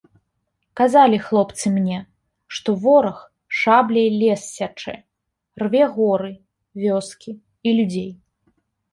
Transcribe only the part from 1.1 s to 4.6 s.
хлопцы мне, што вораг шабляй лес